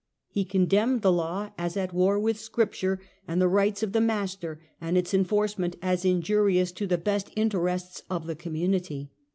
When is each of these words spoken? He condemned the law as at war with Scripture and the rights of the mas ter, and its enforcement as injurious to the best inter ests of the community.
He 0.31 0.45
condemned 0.45 1.03
the 1.03 1.11
law 1.11 1.51
as 1.59 1.77
at 1.77 1.93
war 1.93 2.17
with 2.19 2.39
Scripture 2.39 2.99
and 3.27 3.39
the 3.39 3.47
rights 3.47 3.83
of 3.83 3.91
the 3.93 4.01
mas 4.01 4.35
ter, 4.35 4.59
and 4.81 4.97
its 4.97 5.13
enforcement 5.13 5.75
as 5.79 6.03
injurious 6.03 6.71
to 6.71 6.87
the 6.87 6.97
best 6.97 7.29
inter 7.35 7.59
ests 7.67 8.01
of 8.09 8.25
the 8.25 8.35
community. 8.35 9.11